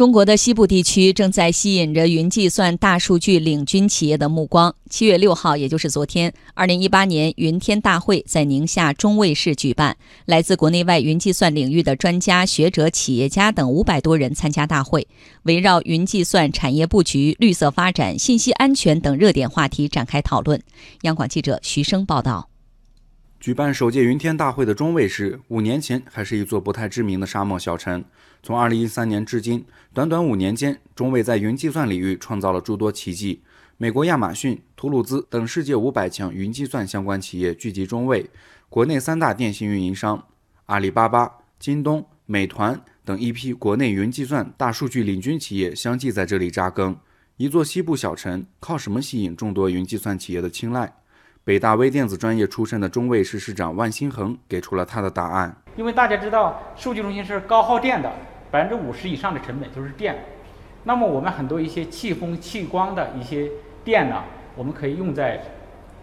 [0.00, 4.74] 中国的西部地区正在吸引着云计算大数据领军企业的目光。
[4.88, 15.06] 七月六号，也就是昨天，二零一八年云天大会在宁夏中卫市举办，来自国内外云计算领域的专家学者、企业家等五百多人参加大会，
[15.42, 20.58] 围绕云计算产业布局、绿色发展、信息安全等热点话题展开讨论。
[21.02, 22.48] 央广记者徐生报道。
[23.40, 28.04] 举办首届云天大会的中卫市，五年前还是一座不太知名的沙漠小城。
[28.42, 29.64] 从2013年至今，
[29.94, 33.42] 短短五年间，中卫在云计算领域创造了诸多奇迹。
[33.78, 38.28] 美国亚马逊、图鲁兹等世界五百强云计算相关企业聚集中卫，
[38.68, 40.22] 国内三大电信运营商
[40.66, 46.94] 阿里巴巴、京东、美团等一批国内云计算大数据领军企业相继在这里扎根。
[47.38, 50.92] 一座西部小城，靠什么吸引众多云计算企业的青睐？
[51.42, 55.56] 北大微电子专业出身的中卫市市长万新恒给出了他的答案。
[55.74, 58.12] 因为大家知道，数据中心是高耗电的，
[58.50, 60.22] 百分之五十以上的成本就是电。
[60.84, 63.48] 那么我们很多一些气风、气光的一些
[63.82, 64.22] 电呢，
[64.54, 65.40] 我们可以用在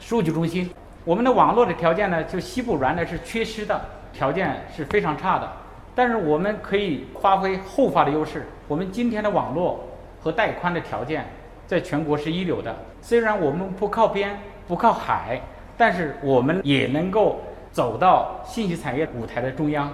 [0.00, 0.70] 数据中心。
[1.04, 3.78] 我们的网络的条件呢，就西部原来是缺失的，
[4.14, 5.52] 条件是非常差的。
[5.94, 8.46] 但是我们可以发挥后发的优势。
[8.66, 9.86] 我们今天的网络
[10.22, 11.26] 和带宽的条件，
[11.66, 12.74] 在全国是一流的。
[13.02, 14.38] 虽然我们不靠边。
[14.68, 15.40] 不靠海，
[15.78, 17.40] 但是我们也能够
[17.72, 19.90] 走到信息产业舞台的中央。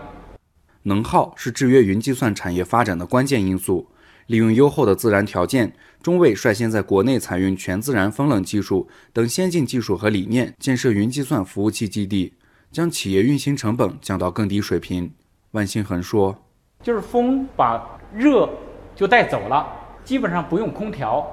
[0.83, 3.89] 能耗是制约云计算产业发展的关键因素。
[4.27, 12.33] 利用优厚的自然条件，中卫率先在国内采用全自然风冷技术等先进技术和理念，建设云计算服务器基地，
[12.73, 15.13] 将企业运行成本降到更低水平。
[15.51, 16.35] 万新恒说
[16.83, 18.49] ：“就是风把热
[18.97, 19.71] 就带走了，
[20.05, 21.25] 基本上不用空调。”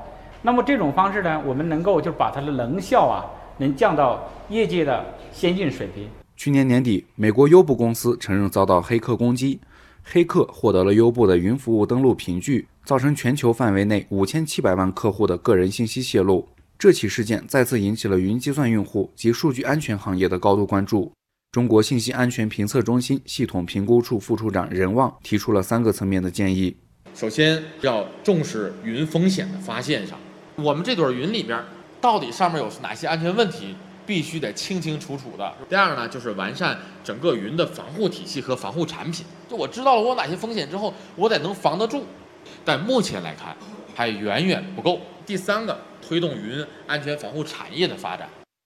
[0.42, 3.25] 那么这种方式呢，我们能够就把它的能效啊，
[3.58, 6.08] 能降到业界的先进水平。
[6.36, 9.59] 去年年底，美国优步公司承认遭到黑客攻击，
[10.03, 16.50] 黑客获得了优步的云服务登录凭据，造成全球范围内五千七百万客户的个人信息泄露。
[16.80, 21.12] 这起事件再次引起了云计算用户及数据安全行业的高度关注。
[21.52, 26.75] 中国信息安全评测中心系统评估处副处长任旺提出了三个层面的建议：
[27.13, 30.18] 首先要重视云风险的发现上。
[30.56, 31.63] 我们这朵云里边，
[32.00, 33.75] 到底上面有哪些安全问题，
[34.06, 35.53] 必须得清清楚楚的。
[35.69, 39.25] 第二呢，就是完善整个云的防护体系和防护产品。
[39.50, 42.06] 就我知道了我哪些风险之后，我得能防得住。
[42.66, 43.56] 但目前来看，
[43.95, 45.00] 还远远不够。
[45.25, 48.28] 第三个，推动云安全防护产业的发展。